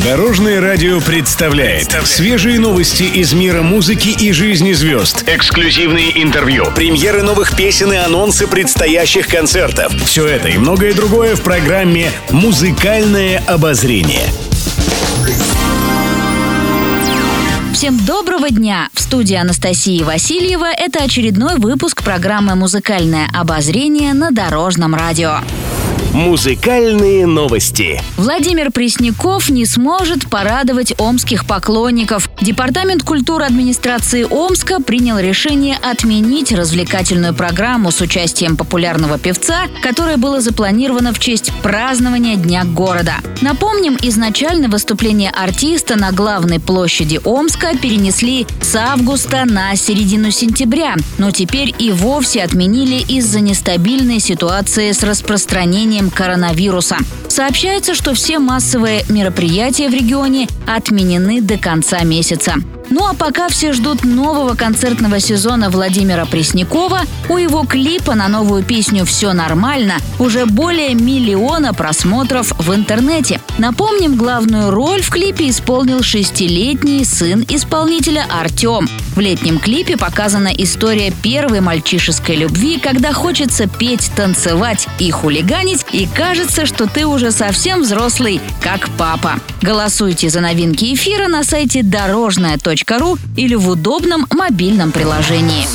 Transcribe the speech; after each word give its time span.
Дорожное 0.00 0.58
радио 0.58 1.02
представляет 1.02 1.92
свежие 2.06 2.58
новости 2.58 3.02
из 3.02 3.34
мира 3.34 3.60
музыки 3.60 4.08
и 4.08 4.32
жизни 4.32 4.72
звезд. 4.72 5.22
Эксклюзивные 5.26 6.22
интервью, 6.22 6.64
премьеры 6.74 7.22
новых 7.22 7.54
песен 7.54 7.92
и 7.92 7.96
анонсы 7.96 8.46
предстоящих 8.46 9.28
концертов. 9.28 9.92
Все 10.06 10.26
это 10.26 10.48
и 10.48 10.56
многое 10.56 10.94
другое 10.94 11.36
в 11.36 11.42
программе 11.42 12.10
«Музыкальное 12.30 13.42
обозрение». 13.46 14.24
Всем 17.74 17.98
доброго 18.06 18.48
дня! 18.48 18.88
В 18.94 19.00
студии 19.00 19.36
Анастасии 19.36 20.02
Васильева 20.02 20.72
это 20.72 21.04
очередной 21.04 21.56
выпуск 21.56 22.02
программы 22.02 22.54
«Музыкальное 22.54 23.28
обозрение» 23.34 24.14
на 24.14 24.30
Дорожном 24.30 24.94
радио. 24.94 25.40
Музыкальные 26.12 27.26
новости. 27.26 27.98
Владимир 28.18 28.70
Пресняков 28.70 29.48
не 29.48 29.64
сможет 29.64 30.28
порадовать 30.28 30.92
омских 30.98 31.46
поклонников. 31.46 32.28
Департамент 32.42 33.04
культуры 33.04 33.44
администрации 33.44 34.26
Омска 34.28 34.82
принял 34.82 35.16
решение 35.16 35.76
отменить 35.80 36.50
развлекательную 36.50 37.34
программу 37.34 37.92
с 37.92 38.00
участием 38.00 38.56
популярного 38.56 39.16
певца, 39.16 39.68
которая 39.80 40.16
была 40.16 40.40
запланирована 40.40 41.12
в 41.12 41.20
честь 41.20 41.52
празднования 41.62 42.34
Дня 42.34 42.64
города. 42.64 43.14
Напомним, 43.42 43.96
изначально 44.02 44.68
выступление 44.68 45.30
артиста 45.30 45.94
на 45.94 46.10
главной 46.10 46.58
площади 46.58 47.20
Омска 47.22 47.78
перенесли 47.78 48.48
с 48.60 48.74
августа 48.74 49.44
на 49.44 49.76
середину 49.76 50.32
сентября, 50.32 50.96
но 51.18 51.30
теперь 51.30 51.72
и 51.78 51.92
вовсе 51.92 52.42
отменили 52.42 53.04
из-за 53.06 53.38
нестабильной 53.38 54.18
ситуации 54.18 54.90
с 54.90 55.04
распространением 55.04 56.10
коронавируса. 56.10 56.96
Сообщается, 57.28 57.94
что 57.94 58.14
все 58.14 58.40
массовые 58.40 59.04
мероприятия 59.08 59.88
в 59.88 59.94
регионе 59.94 60.48
отменены 60.66 61.40
до 61.40 61.56
конца 61.56 62.02
месяца 62.02 62.31
месяца. 62.32 62.81
Ну 62.94 63.06
а 63.06 63.14
пока 63.14 63.48
все 63.48 63.72
ждут 63.72 64.04
нового 64.04 64.54
концертного 64.54 65.18
сезона 65.18 65.70
Владимира 65.70 66.26
Преснякова, 66.26 67.00
у 67.30 67.38
его 67.38 67.64
клипа 67.64 68.14
на 68.14 68.28
новую 68.28 68.64
песню 68.64 69.06
«Все 69.06 69.32
нормально» 69.32 69.94
уже 70.18 70.44
более 70.44 70.92
миллиона 70.94 71.72
просмотров 71.72 72.52
в 72.58 72.74
интернете. 72.74 73.40
Напомним, 73.56 74.16
главную 74.16 74.70
роль 74.70 75.00
в 75.00 75.08
клипе 75.08 75.48
исполнил 75.48 76.02
шестилетний 76.02 77.06
сын 77.06 77.46
исполнителя 77.48 78.26
Артем. 78.28 78.86
В 79.16 79.20
летнем 79.20 79.58
клипе 79.58 79.96
показана 79.96 80.48
история 80.48 81.14
первой 81.22 81.62
мальчишеской 81.62 82.36
любви, 82.36 82.78
когда 82.78 83.14
хочется 83.14 83.68
петь, 83.68 84.10
танцевать 84.14 84.86
и 84.98 85.10
хулиганить, 85.10 85.86
и 85.92 86.06
кажется, 86.06 86.66
что 86.66 86.86
ты 86.86 87.06
уже 87.06 87.30
совсем 87.30 87.82
взрослый, 87.82 88.38
как 88.60 88.90
папа. 88.98 89.40
Голосуйте 89.62 90.28
за 90.28 90.40
новинки 90.40 90.92
эфира 90.92 91.28
на 91.28 91.42
сайте 91.42 91.82
дорожная.ру 91.82 92.81
или 93.36 93.54
в 93.54 93.68
удобном 93.68 94.26
мобильном 94.30 94.92
приложении. 94.92 95.66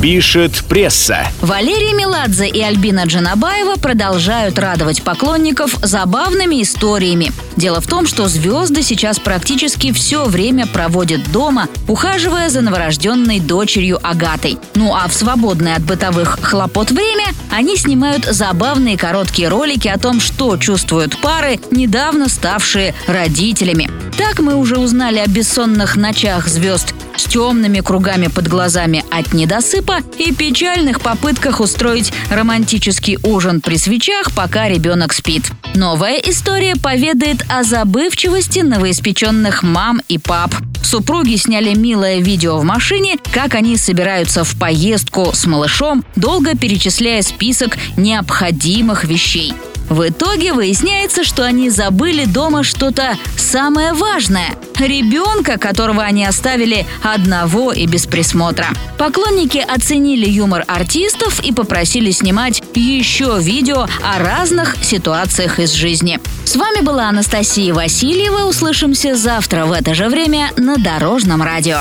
Пишет 0.00 0.64
пресса. 0.66 1.26
Валерий 1.42 1.92
Меладзе 1.92 2.48
и 2.48 2.62
Альбина 2.62 3.04
Джанабаева 3.04 3.74
продолжают 3.74 4.58
радовать 4.58 5.02
поклонников 5.02 5.74
забавными 5.82 6.62
историями. 6.62 7.30
Дело 7.56 7.82
в 7.82 7.86
том, 7.86 8.06
что 8.06 8.26
звезды 8.26 8.82
сейчас 8.82 9.18
практически 9.18 9.92
все 9.92 10.24
время 10.24 10.66
проводят 10.66 11.30
дома, 11.30 11.68
ухаживая 11.86 12.48
за 12.48 12.62
новорожденной 12.62 13.40
дочерью 13.40 13.98
Агатой. 14.02 14.58
Ну 14.74 14.94
а 14.94 15.06
в 15.06 15.12
свободное 15.12 15.76
от 15.76 15.82
бытовых 15.82 16.38
хлопот 16.40 16.90
время 16.90 17.26
они 17.50 17.76
снимают 17.76 18.24
забавные 18.24 18.96
короткие 18.96 19.48
ролики 19.48 19.88
о 19.88 19.98
том, 19.98 20.18
что 20.18 20.56
чувствуют 20.56 21.18
пары, 21.18 21.60
недавно 21.70 22.30
ставшие 22.30 22.94
родителями. 23.06 23.90
Так 24.16 24.38
мы 24.40 24.54
уже 24.54 24.78
узнали 24.78 25.18
о 25.18 25.26
бессонных 25.26 25.96
ночах 25.96 26.48
звезд 26.48 26.94
с 27.20 27.24
темными 27.24 27.80
кругами 27.80 28.28
под 28.28 28.48
глазами 28.48 29.04
от 29.10 29.34
недосыпа 29.34 29.98
и 30.18 30.32
печальных 30.32 31.02
попытках 31.02 31.60
устроить 31.60 32.12
романтический 32.30 33.18
ужин 33.22 33.60
при 33.60 33.76
свечах, 33.76 34.32
пока 34.34 34.68
ребенок 34.68 35.12
спит. 35.12 35.50
Новая 35.74 36.16
история 36.16 36.76
поведает 36.76 37.44
о 37.50 37.62
забывчивости 37.62 38.60
новоиспеченных 38.60 39.62
мам 39.62 40.00
и 40.08 40.16
пап. 40.16 40.54
Супруги 40.82 41.36
сняли 41.36 41.74
милое 41.74 42.20
видео 42.20 42.58
в 42.58 42.64
машине, 42.64 43.18
как 43.32 43.54
они 43.54 43.76
собираются 43.76 44.42
в 44.42 44.58
поездку 44.58 45.30
с 45.34 45.44
малышом, 45.44 46.04
долго 46.16 46.56
перечисляя 46.56 47.20
список 47.20 47.76
необходимых 47.98 49.04
вещей. 49.04 49.52
В 49.90 50.08
итоге 50.08 50.54
выясняется, 50.54 51.24
что 51.24 51.44
они 51.44 51.68
забыли 51.68 52.24
дома 52.24 52.62
что-то 52.62 53.18
самое 53.36 53.92
важное– 53.92 54.54
ребенка, 54.80 55.58
которого 55.58 56.02
они 56.02 56.24
оставили 56.24 56.86
одного 57.02 57.72
и 57.72 57.86
без 57.86 58.06
присмотра. 58.06 58.68
Поклонники 58.98 59.58
оценили 59.58 60.28
юмор 60.28 60.64
артистов 60.66 61.40
и 61.40 61.52
попросили 61.52 62.10
снимать 62.10 62.62
еще 62.74 63.38
видео 63.40 63.86
о 64.02 64.18
разных 64.18 64.76
ситуациях 64.82 65.58
из 65.58 65.72
жизни. 65.72 66.20
С 66.44 66.56
вами 66.56 66.80
была 66.80 67.08
Анастасия 67.08 67.72
Васильева. 67.72 68.48
Услышимся 68.48 69.14
завтра 69.14 69.66
в 69.66 69.72
это 69.72 69.94
же 69.94 70.08
время 70.08 70.50
на 70.56 70.76
Дорожном 70.76 71.42
радио. 71.42 71.80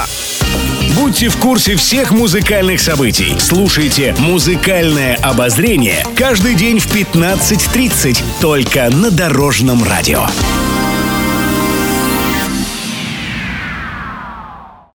Будьте 0.95 1.29
в 1.29 1.37
курсе 1.37 1.75
всех 1.75 2.11
музыкальных 2.11 2.81
событий. 2.81 3.35
Слушайте 3.39 4.15
«Музыкальное 4.19 5.15
обозрение» 5.15 6.05
каждый 6.15 6.55
день 6.55 6.79
в 6.79 6.93
15.30 6.93 8.21
только 8.41 8.89
на 8.89 9.09
Дорожном 9.09 9.83
радио. 9.83 10.25